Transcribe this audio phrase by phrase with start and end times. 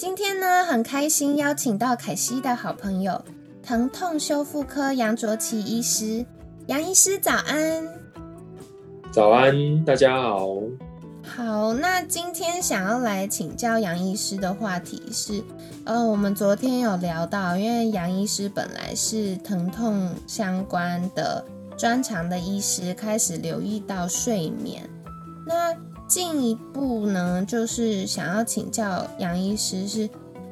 [0.00, 3.22] 今天呢，很开心邀请到凯西的好朋友
[3.62, 6.24] 疼痛修复科杨卓奇医师。
[6.68, 7.86] 杨医师早安，
[9.12, 10.46] 早安，大家好。
[11.22, 15.44] 好，那今天想要来请教杨医师的话题是，
[15.84, 21.44] 呃，我们昨天有聊到，因为杨医师本来是疼痛相关的
[21.76, 24.82] 专长的医师，开始留意到睡眠，
[25.46, 25.76] 那。
[26.10, 30.10] 进一步呢，就是想要请教杨医师，是，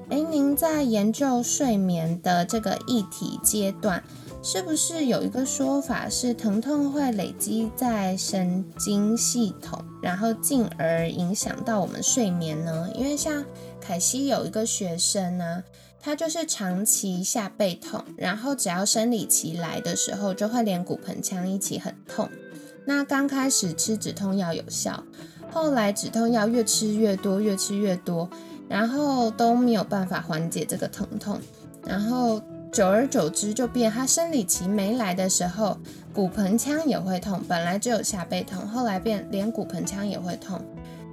[0.08, 4.00] 哎，您在研究睡眠的这个议题阶段，
[4.40, 12.88] 是不是有一个说法是疼痛会累积在神经系统，然后进而影响到我们睡眠呢？
[12.94, 13.44] 因为像
[13.80, 15.64] 凯西有一个学生呢，
[16.00, 22.28] 他就是长期下背痛，然后只要生理期来的时候，就会连骨盆腔一起很痛。
[22.84, 25.02] 那刚开始吃止痛药有效。
[25.50, 28.28] 后来止痛药越吃越多，越吃越多，
[28.68, 31.38] 然后都没有办法缓解这个疼痛，
[31.84, 32.40] 然后
[32.70, 35.76] 久而久之就变，他生理期没来的时候，
[36.12, 40.60] 骨盆腔也会痛，本来只有下背痛，后来变连骨盆腔也会痛，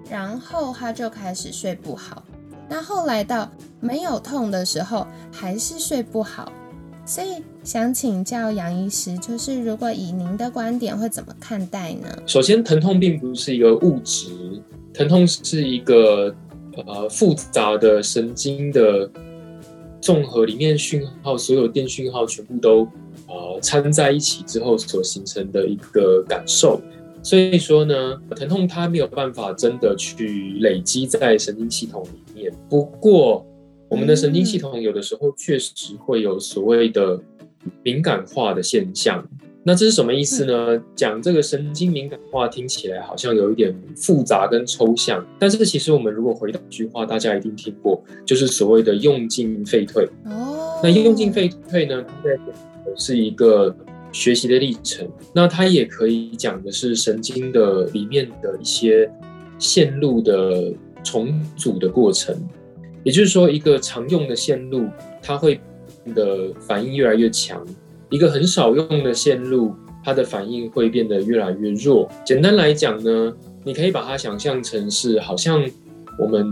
[0.10, 2.24] 然后他就开始睡不好，
[2.68, 3.50] 那后来到
[3.80, 6.52] 没有痛的时候，还是睡不好。
[7.06, 7.28] 所以
[7.64, 12.08] 想请教杨医师，就是如果以您的观点，会怎么看待呢？
[12.26, 14.28] 首先，疼痛并不是一个物质，
[14.92, 16.36] 疼痛是一个
[16.76, 19.08] 呃复杂的神经的
[20.02, 22.88] 综合，里面讯号所有电讯号全部都
[23.28, 26.82] 呃掺在一起之后所形成的一个感受。
[27.22, 32.52] 所以说呢，疼痛它没有办法真的去累积在神经系统里面。
[32.68, 33.46] 不过，
[33.90, 37.20] 我们的神经系统有的时候确实会有所谓的
[37.84, 39.28] 敏感化的现象，
[39.64, 40.82] 那这是什么意思呢？
[40.96, 50.08] 讲这个神经敏感化听起来好像有一点复杂跟抽象，但是其实我们如果回到一句话，大家一定听过，就是所谓的用进废退。
[50.26, 52.46] 哦，那用进废退呢，它在讲
[52.86, 53.76] 的是一个
[54.12, 59.10] 学习的历程，那它也可以讲的是神经的里面的一些
[59.58, 60.74] 线路的
[61.04, 62.36] 重组的过程。
[63.06, 64.90] 也就是说，一个常用的线路，
[65.22, 65.62] 它会
[66.16, 67.60] 的反应越来越强；
[68.10, 72.10] 一个很少用的线路，它的反应会变得越来越弱。
[72.26, 73.32] 简单来讲呢，
[73.64, 75.64] 你可以把它想象成是，好像
[76.18, 76.52] 我们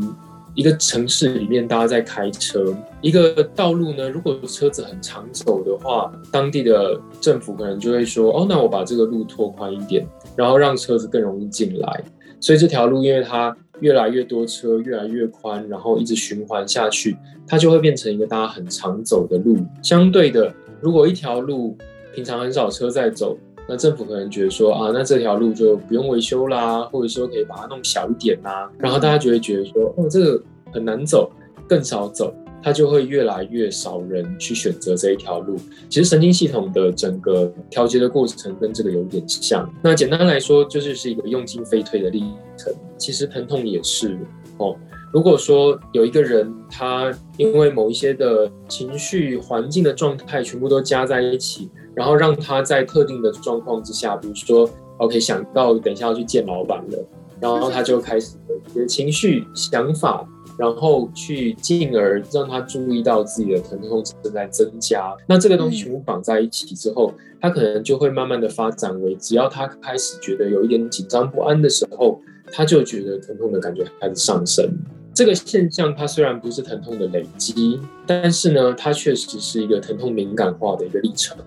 [0.53, 2.71] 一个城市里面大家在开车，
[3.01, 12.03] 一个道路呢，如果车子很常走的话，当地的政府可能就会说，哦，那我把这个路拓宽一点，然后让车子更容易进来。
[12.39, 19.57] 所以这条路，因为它越来越多车，越来越宽，然后一直循环下去，它就会变成一个大家很常走的路。
[19.81, 21.77] 相对的，如果一条路
[22.15, 31.29] 平常很少车在走，那政府可能觉得说啊，那这条路就不用维修啦，或者说可以把它弄小一点啦，然后大家就会觉得说，哦，这个很难走，
[31.67, 32.33] 更少走。
[32.63, 35.57] 它就会越来越少人去选择这一条路。
[35.89, 39.69] 其实神经系统的整个调节的过程跟这个有点像。
[39.83, 42.21] 那简单来说，就是是一个用进废退的历
[42.57, 42.73] 程。
[42.97, 44.17] 其实疼痛也是
[44.57, 44.75] 哦。
[45.11, 57.07] 如果说有一个人，他因为某一些的情绪、环境的状态全部都加在一起，然后让他在特定的状况之下，比如说，OK，想到等一下要去见老板了，
[57.39, 58.37] 然后他就开始
[58.69, 60.27] 一些情绪、想法。
[60.57, 72.21] 然后去进而让他注意到自己的疼痛正在增加，那这个东西全部绑在一起之后，他可能就会慢慢的发展为，只要他开始觉得有一点紧张不安的时候，
[72.51, 74.69] 他就觉得疼痛的感觉开始上升。
[75.13, 81.37] 这个现象它虽然不是疼痛的累积，但是呢，它确实是一个疼痛敏感化的一个历程。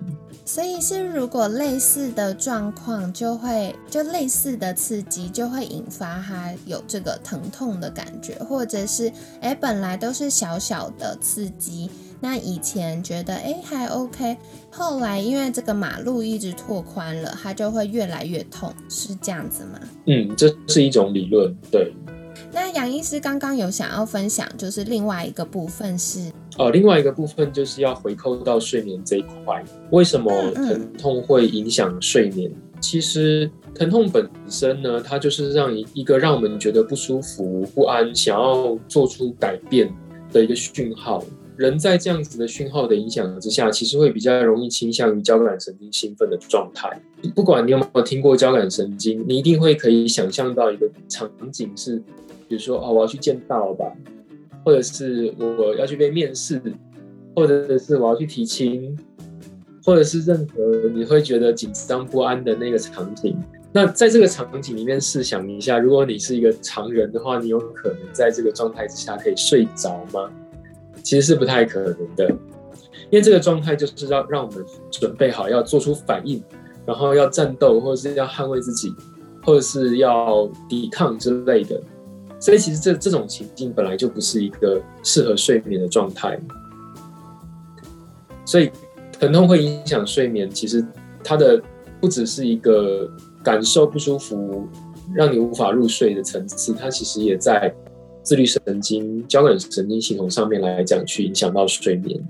[0.46, 11.90] 所以是，如果类似的状况，就会就类似的刺激，就会引发他有这个疼痛的感觉，或者是哎，本来都是小小的刺激，
[12.20, 14.36] 那以前觉得哎还 OK，
[14.70, 19.80] 后来因为这个马路一直拓宽了，它就会越来越痛，是这样子吗？
[20.06, 21.92] 嗯，这是一种理论，对。
[22.56, 29.62] 那杨医师刚刚有想要分享，就是另外一个部分是哦，另外一个部分就是要回扣到睡眠这一块。
[29.90, 32.50] 为什么疼痛会影响睡眠？
[32.80, 39.94] 其实疼痛本身呢，它就是让一个让我们觉得不舒服、不安，想要做出改变
[40.32, 41.22] 的一个讯号。
[41.56, 47.00] 人在这样子的讯号的影响之下，其实会比较容易倾向于交感神经兴奋的状态。
[47.34, 51.96] 不管你有没有听过交感神经，你一定会可以想象到一个场景是，
[52.46, 53.90] 比如说哦，我要去见大老板，
[54.64, 56.60] 或者是我要去被面试，
[57.34, 58.96] 或者是我要去提亲，
[59.82, 63.36] 或者是任何你会觉得紧张不安的那个场景。
[63.72, 70.30] 那在这个场景里面试想一下，如果你是一个常人的话，你有可能在这个状态之下可以睡着吗？
[71.06, 72.28] 其实是不太可能的，
[73.10, 76.42] 因为这个状态就是要让我们准备好要做出反应，
[76.84, 78.92] 然后要战斗，或者是要捍卫自己，
[79.44, 81.80] 或者是要抵抗之类的。
[82.40, 86.36] 所以其实这这种情境本来就不是一个适合睡眠的状态。
[88.44, 88.68] 所以
[89.12, 90.84] 疼痛会影响睡眠，其实
[91.22, 91.62] 它的
[92.00, 93.08] 不只是一个。
[93.46, 94.66] 感受不舒服，
[95.14, 97.72] 让你无法入睡的层次，它其实也在
[98.26, 102.20] 自律神经、交感神经系统上面来讲，去影响到睡眠。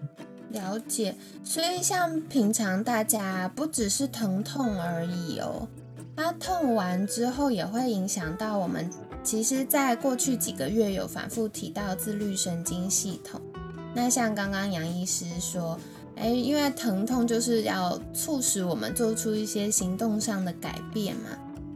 [0.51, 5.67] 了解，所以像平常大家不只是疼痛而已哦，
[6.15, 8.91] 它痛完之后也会影响到我们。
[9.25, 13.41] 其实，在过去几个月有反复提到自律神经系统。
[13.95, 15.79] 那像刚刚杨医师说。
[16.19, 21.29] 哎，因为疼痛就是要促使我们做出一些行动上的改变嘛，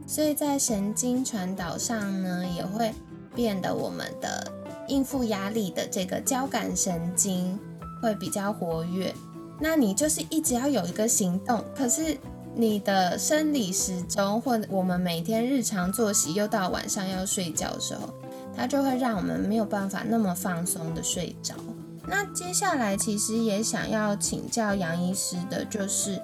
[0.07, 2.91] 所以在神经传导上呢，也会
[3.35, 4.51] 变得我们的
[4.87, 7.57] 应付压力的这个交感神经
[8.01, 9.13] 会比较活跃。
[9.59, 12.17] 那你就是一直要有一个行动，可是
[12.55, 18.09] 你的生理时钟或我们每天日常作息又到晚上要睡觉的时候，
[18.55, 21.53] 它就会让我们没有办法那么放松的睡着。
[22.07, 26.19] 那接下来其实也想要请教杨医师的，就是，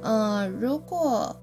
[0.00, 1.36] 呃，如果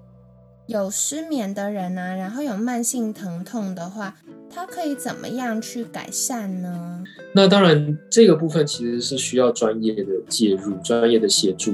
[0.65, 4.15] 有失眠的人呢，然后有慢性疼痛的话，
[4.53, 7.03] 它可以怎么样去改善呢？
[7.33, 11.73] 那当然，这个部分其实是需要专业的介入、专业的协助。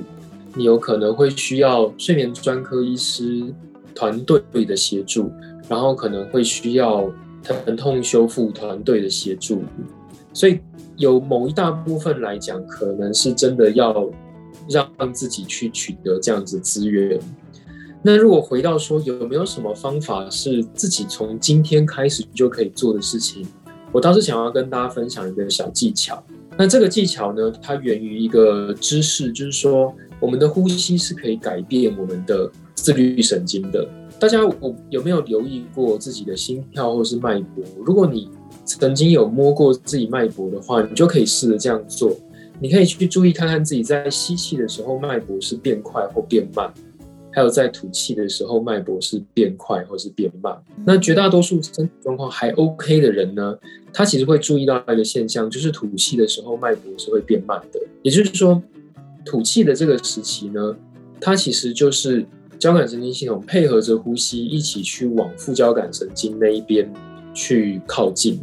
[0.55, 3.53] 你有可能会需要睡眠专科医师
[3.93, 5.31] 团队的协助，
[5.67, 7.11] 然后可能会需要
[7.43, 9.63] 疼痛修复团队的协助，
[10.33, 10.59] 所以。
[10.97, 14.11] 有某一大部分来讲，可能是真的要
[14.67, 17.17] 让自己去取得这样子资源。
[18.01, 23.45] 那如果回到说有没有什么方法是自己从今天开始就可以做的事情，
[23.91, 26.23] 我倒是想要跟大家分享一个小技巧。
[26.57, 33.87] 那这个技巧呢，它源于一个知识，就是说我们的呼吸是可以改变我们的自律神经的。
[34.17, 37.63] 大家有有没有留意过自己的心跳或是脉搏？
[37.85, 38.29] 如果你
[38.65, 42.15] 曾经有摸过自己脉搏的话，你就可以试着这样做。
[42.59, 46.69] 你可以去注意看看自己在吸气的时候脉搏是变快或变慢，
[47.31, 50.57] 还有在吐气的时候脉搏是变快或是变慢。
[50.85, 53.57] 那绝大多数身体状况还 OK 的人呢，
[53.93, 57.79] 他其实会注意到一个现象，就是吐气的时候脉搏是会变慢的。
[58.01, 58.61] 也就是说，
[59.25, 60.75] 吐气的这个时期呢，
[61.19, 62.25] 它其实就是
[62.57, 66.91] 交感神经系统配合着呼吸一起去往副交感神经那一边。
[67.31, 68.39] 去靠近，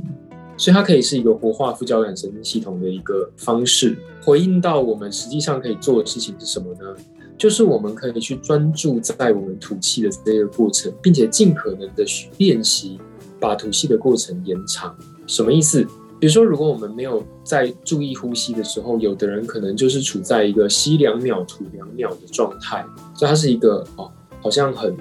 [0.57, 3.99] 所以它可以是一个活化副交感神经系统的一个方式。
[4.23, 6.97] 回应到我们实际上可以做的事情是什么呢？
[7.39, 12.99] 就是我们可以去专注在我们吐气的这个过程，并且尽可能的去练习
[13.39, 14.97] 把吐气的过程延长。
[15.27, 15.87] 什么意思？
[16.19, 22.83] 比如说，如果我们没有在注意呼吸的时候，有的人可能就是处在一个吸两秒吐两秒的状态，
[23.15, 24.97] 所以它是一个哦，好像很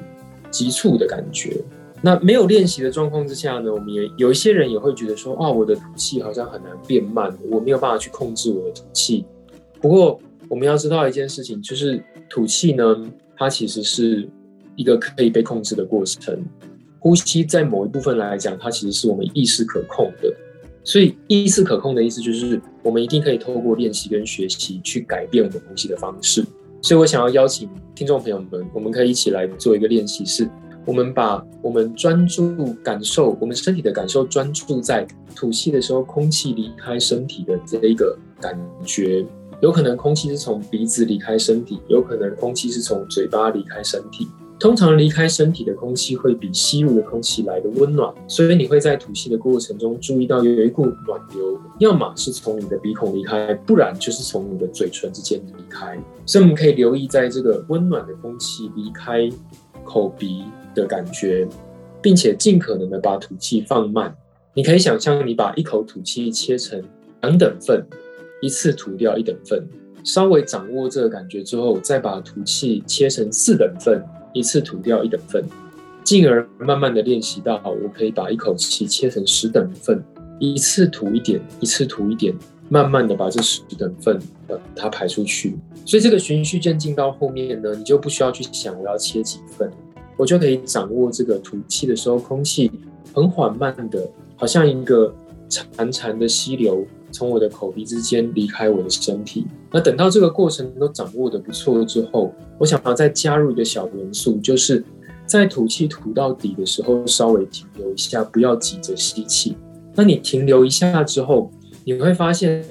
[0.52, 1.64] 急促的感觉。
[2.02, 9.26] 那没有练习的状况之下呢，我们也有一些人也会觉得说，啊，我的吐气好像很难变慢，我没有办法去控制我的吐气。
[9.82, 12.84] 不过我们要知道一件事情，就是吐气呢，
[13.36, 14.28] 它其实是
[14.76, 16.44] 一个可以被控制的过程。
[17.00, 20.34] 呼吸在某一部分来讲，它其实是我们意识可控的。
[20.84, 26.46] 所以意识可控的意思就是，我们一定可以透过练习跟学习去改变我们呼吸的方式。
[26.82, 30.50] 所以我想要邀请听众朋友们，我们可以一起来做一个练习是。
[30.86, 35.04] 我们把我们专注感受，我们身体的感受，专注在
[35.36, 39.26] 吐气的时候，空气离开身体的这一个感觉。
[39.62, 44.28] 有可能空气是从鼻子离开身体，有可能空气是从嘴巴离开身体。
[44.60, 55.98] 通常离开身体的空气会比吸入的空气来的温暖，所以你会在吐气的过程中注意到有一股暖流，要么是从你的鼻孔离开，不然就是从你的嘴唇之间离开。
[56.26, 59.30] 所以我们可以留意在这个温暖的空气离开
[59.84, 60.44] 口鼻。
[60.76, 61.48] 的感觉，
[62.02, 64.14] 并且尽可能的把吐气放慢。
[64.54, 66.84] 你可以想象，你把一口吐气切成
[67.22, 67.88] 两等份，
[68.46, 69.68] 一次吐掉一等份。
[70.04, 74.00] 稍微掌握这个感觉之后，再把吐气切成四等份，
[74.34, 75.44] 一次吐掉一等份。
[76.04, 80.00] 进而慢慢的练习到，我可以把一口气切成十等份，
[80.38, 82.32] 一次吐一点，一次吐一点，
[82.70, 85.58] 慢慢的把这十等份把它排出去。
[85.84, 89.68] 所以这个循序渐进到后面呢，你就不需要去想我要切几份，
[90.16, 92.72] 我就可以掌握这个吐气的时候，空气
[93.12, 95.12] 很缓慢的，好像一个
[95.50, 96.86] 潺潺的溪流
[97.16, 99.48] 从我的口鼻之间离开我的身体。
[99.72, 104.84] 那等到这个过程都掌握的不错之后，我想要再加入一个小元素，就是
[105.26, 109.56] 在吐气吐到底的时候，稍微停留一下，不要急着吸气。
[109.96, 111.50] 那你停留一下之后，
[111.86, 112.66] 你会发现。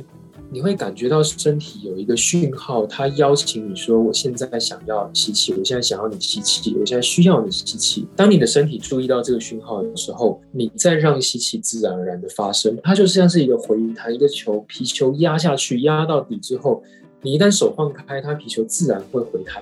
[0.55, 12.79] 你会感觉到身体有一个讯号，它邀请你说：“我现在想要吸气，我现在想要你吸气，我现在需要你吸气。”当你的身体注意到这个讯号的时候，你再让吸气自然而然的发生。
[12.85, 16.85] 它就像是一个回弹，一个球皮球压下去，压到底之后，
[17.23, 19.61] 你一旦手放开，它皮球自然会回弹。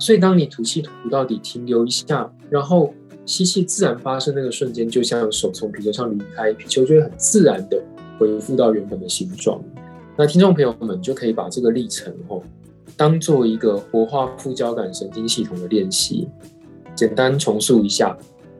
[0.00, 2.92] 所以，当你吐气吐到底，停留一下，然后
[3.24, 7.80] 吸气自然发生那个瞬间，就像手从皮球上离开，皮球就会很自然的。
[8.20, 9.58] 恢复到原本的形状，
[10.14, 12.42] 那听众朋友们就可以把这个历程哦，
[12.94, 16.28] 当做一个活化副交感神经系统的练习。
[16.94, 18.14] 简单重述一下：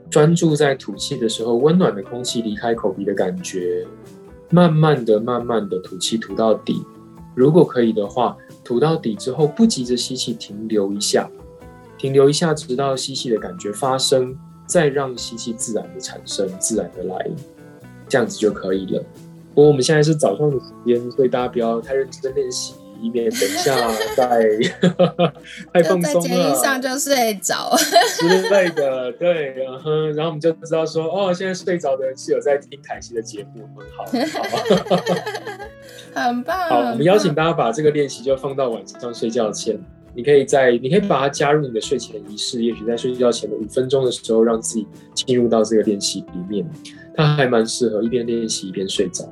[0.08, 3.86] 专注在吐气的时候，温暖的空气离开口鼻的感觉，
[4.48, 6.82] 慢慢的、慢慢的吐气吐到底。
[7.34, 11.30] 如果可以的话，吐到底之后不急着吸气，停留一下，
[11.98, 17.30] 停留一下，直到吸气的感觉发生，再让吸气自然的产生，自然的来，
[18.08, 19.04] 这样子就可以了。
[19.54, 23.74] 不过我们现在是早上的时间，所以大家不要太认真练习，以免等一下
[24.16, 24.48] 再
[25.72, 26.20] 太放松了。
[26.20, 33.68] 在捷运上就睡着之类的，对，然后然后我们就知道说，哦，现在睡着的人是有在听凯西的节目，
[34.06, 34.96] 很好，
[36.14, 36.68] 很棒。
[36.68, 39.78] 好，我们邀请大家把这个练习就放到晚上睡觉前，
[40.14, 46.68] 你可以在，你可以把它加入你的睡前仪式，也许在睡觉前的五分钟的时候，让自己进入到这个练习里面。
[47.16, 49.28] 它还蛮适合一边练习一边睡着，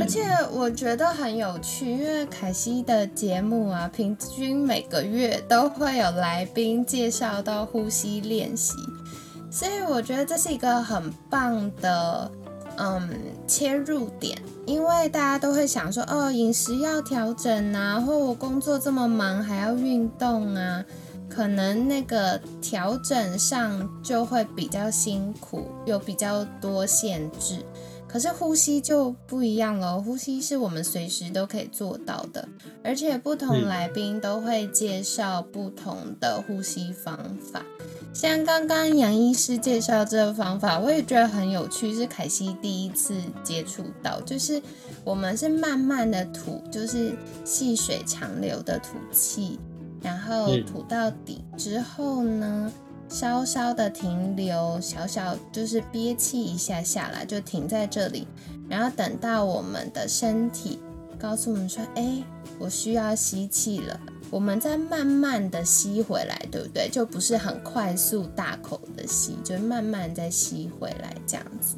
[0.00, 0.20] 而且
[0.52, 8.74] 我觉得很有趣，因为凯西的节目啊，平均每个月都会有来宾介绍到呼吸练习，
[9.50, 12.30] 所以我觉得这是一个很棒的
[12.78, 13.08] 嗯
[13.46, 20.84] 切入点，因为大家都会想说，哦，饮食要调整啊，或我工作这么忙还要运动啊。
[21.28, 27.62] 可能那个调整上就会比较辛苦，有比较多限制。
[28.08, 32.48] 可是呼吸就不一样了，呼吸是我们随时都可以做到的，
[32.82, 37.18] 而且不同来宾都会介绍不同的呼吸方
[37.52, 37.62] 法。
[38.18, 44.60] 像刚刚杨医师介绍这个方法，我也觉得很有趣，是凯西第一次接触到，就是
[45.04, 49.60] 我们是慢慢的吐，就是细水长流的吐气。
[50.00, 52.72] 然后吐到底之后呢，
[53.06, 58.26] 稍稍的停留，小小就是憋气一下下来，就停在这里。
[58.66, 60.78] 然后等到我们的身体
[61.18, 62.24] 告诉我们说：“哎，
[62.58, 66.88] 我需要吸气了。”我们再慢慢的吸回来，对不对？
[66.90, 71.76] 就不是很快速大口的吸，就慢慢再吸回来这样子。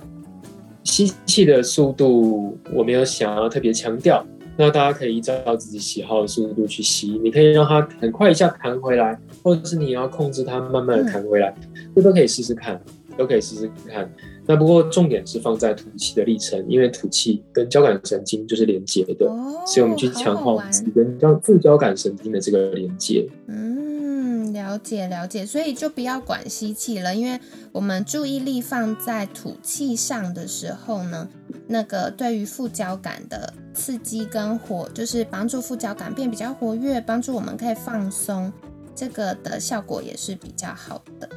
[0.84, 4.24] 吸气的速度我没有想要特别强调。
[4.60, 11.54] 那大家可以依照自己喜好的速度去吸，你可以让它很快一下弹回来，或者是你要控制它慢慢的弹回来，
[11.94, 12.80] 这都可以试试看，
[13.18, 14.10] 都可以试试看。
[14.46, 19.26] 那不过重点是放在吐气的历程，因为吐气跟交感神经就是连接的，
[19.66, 23.28] 所以我们去强化跟交副交感神经的这个连接。
[23.48, 27.38] 嗯，了解了解，所以就不要管吸气了，因为
[27.72, 31.28] 我们注意力放在吐气上的时候呢。
[31.70, 38.50] 那个对于副交感的刺激跟活，就是帮助副交感变比较活跃，帮助我们可以放松，
[38.94, 41.28] 这个的效果也是比较好的。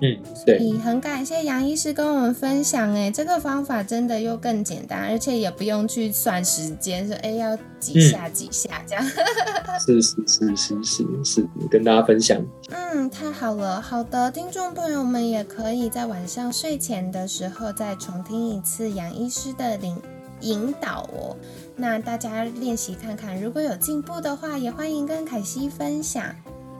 [0.00, 0.72] 嗯，对。
[0.78, 9.04] 很感谢杨医师跟我们分享，哎，这个方法真的又更简单，而且也不用去算时间，说哎要几下几下这样。
[9.84, 12.40] 是是是是是是，跟大家分享。
[12.70, 13.80] 嗯，太好了。
[13.80, 20.00] 好的，听众朋友们也可以在晚上睡前的时候再重听一次杨医师的领
[20.42, 21.36] 引导哦。
[21.74, 26.24] 那大家练习看看，如果有进步的话，也欢迎跟凯西分享。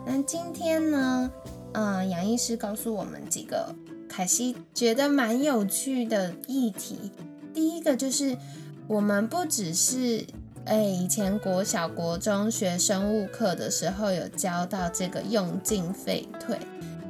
[0.06, 1.30] 那今天呢？
[1.72, 3.74] 嗯，杨医师告诉我们几个
[4.08, 7.12] 凯西觉得蛮有趣的议题。
[7.52, 8.36] 第一个就是，
[8.86, 10.24] 我们不只是
[10.64, 16.58] 哎，以前国小、国中学生物课的时候有教到这个用进废退，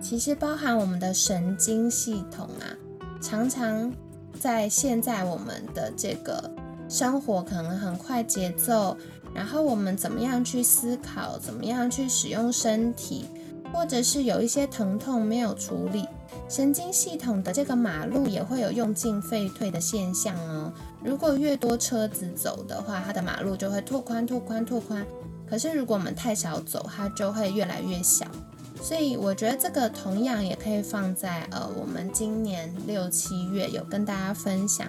[0.01, 2.67] 其实包含我们的神经系统啊，
[3.21, 3.93] 常常
[4.39, 6.51] 在现在我们的这个
[6.89, 8.97] 生活可能很快节奏，
[9.35, 13.27] 然后我们怎么样去思考，怎么样去使用身体。
[13.73, 16.07] 或者是有一些疼痛没有处理，
[16.49, 20.73] 神经系统的这个马路也会有用进废退的现象哦。
[21.03, 25.07] 如果越多车子走的话，它的马路就会拓宽、拓宽、拓宽。
[25.49, 28.27] 可是如果我们太少走，它就会越来越小。
[28.81, 34.87] 所以我觉得这个同样也可以放在呃，我们今年六七月有跟大家分享，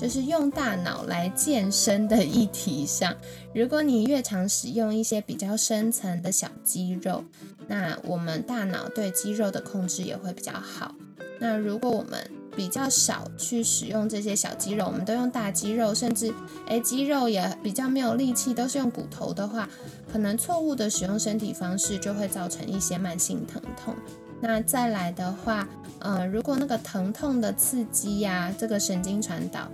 [0.00, 3.14] 就是用大脑来健身的议题上。
[3.54, 7.22] 如果你越常使用一些比较深层的小肌肉，
[7.68, 10.94] 那我们大脑对肌肉的控制也会比较好。
[11.38, 12.18] 那如果我们
[12.56, 16.32] 比较少去使用这些小肌肉，我们都用大肌肉，甚至
[16.66, 19.68] 诶肌肉也比较没有力气，都是用骨头的话，
[20.10, 23.94] 可能错误的使用身体方式就会造成一些慢性疼痛。
[24.42, 29.70] 那再来的话，呃，如果那个疼痛的刺激呀，这个神经传导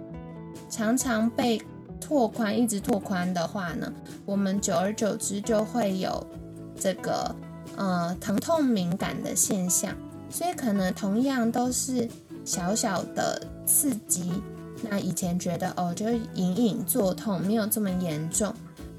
[0.68, 1.60] 常常被
[2.00, 3.92] 拓宽，一直拓宽的话呢，
[4.24, 6.26] 我们久而久之就会有
[6.78, 7.34] 这个。
[7.76, 9.94] 呃，疼痛敏感的现象，
[10.30, 12.08] 所以可能同样都是
[12.42, 14.32] 小小的刺激，
[14.88, 18.54] 那以前觉得哦，就隐隐作痛，没有这么严重，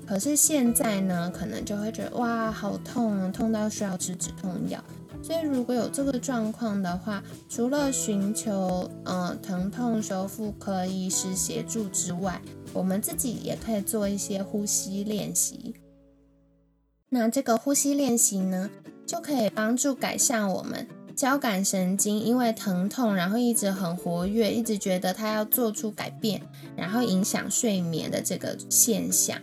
[0.05, 4.79] 可是现在呢，可能就会觉得哇，好痛，痛到需要吃止痛药。
[5.27, 12.41] 所以如果有这个状况的话，除了寻求呃疼痛修复科医师协助之外，
[12.71, 15.75] 我们自己也可以做一些呼吸练习。
[17.09, 18.69] 那这个呼吸练习呢，
[19.05, 26.41] 就可以帮助改善我们交感神经因为疼痛，然后一直很活跃，一直觉得它要做出改变，
[26.77, 29.37] 然后影响睡眠的这个现象。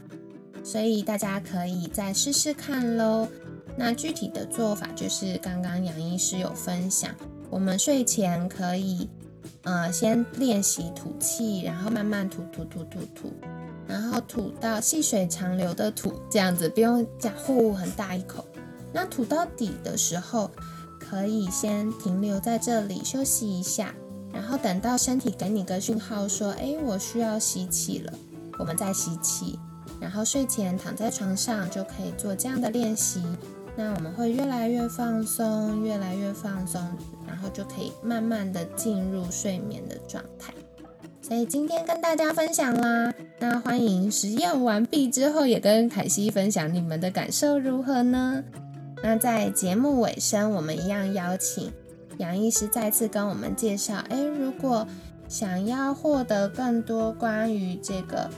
[0.64, 3.28] 所以大家可以再试试看喽。
[3.76, 7.14] 那具体的做法就是刚刚杨医师有分享，
[7.50, 9.08] 我们睡前可以
[9.62, 13.32] 呃先练习吐气，然后慢慢吐吐吐吐吐。
[13.86, 18.42] 然后吐到细水长流的吐，这样子不用假呼很大一口。
[18.94, 20.50] 那吐到底的时候，
[20.98, 23.94] 可以先停留在这里休息一下，
[24.32, 28.12] 然后等到身体给你个讯号说，哎，我需要吸气了，
[28.58, 29.58] 我们再吸气。
[30.00, 33.22] 然后睡前躺在床上就可以做这样的练习。
[33.76, 36.80] 那我们会越来越放松，越来越放松，
[37.26, 40.54] 然后就可以慢慢的进入睡眠的状态。
[41.20, 48.44] 所以今天跟大家分享啦，那欢迎实验完毕之后也跟凯西分享你们的感受如何呢？
[49.02, 51.72] 那在节目尾声，我们一样邀请
[52.18, 54.87] 杨医师再次跟我们介绍，哎，如果
[55.26, 58.30] 想要获得更多关于这个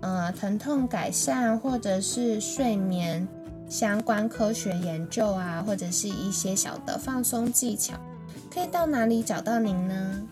[0.00, 3.26] 呃疼痛改善或者是睡眠
[3.68, 7.94] 相关科学研究啊，或者是一些小的放松技巧，
[8.52, 10.22] 可以到哪里找到您呢？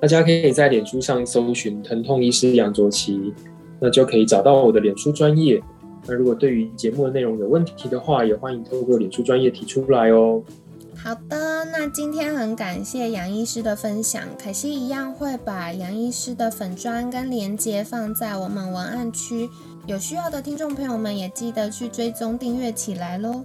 [0.00, 3.34] 大家可以在脸书上搜寻“疼痛医师杨卓奇”，
[3.80, 5.62] 那就可以找到我的脸书专业。
[6.06, 10.42] 那如果对于节目的内容有问题的话，也欢迎透过脸书专业提出来哦。
[10.96, 19.48] 好的，那今天很感谢杨医师的分享，可惜一样会把杨医师的粉砖跟连接放在我们文案区，
[19.88, 23.42] 有需要的听众朋友们也记得去追踪订阅起来喽。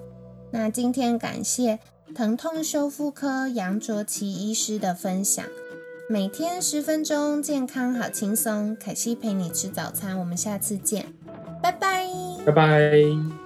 [0.52, 1.80] 那今天感谢
[2.14, 5.46] 疼痛修复科杨卓奇医师的分享。
[6.10, 8.76] 每天十分钟，健康好轻松。
[8.76, 11.14] 凯西陪你吃早餐，我们下次见，
[11.62, 12.10] 拜拜，
[12.46, 13.43] 拜拜。